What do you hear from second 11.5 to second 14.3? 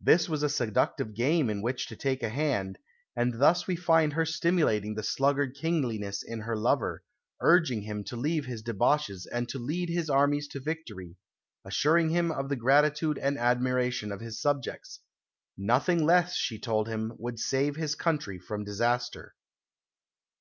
assuring him of the gratitude and admiration of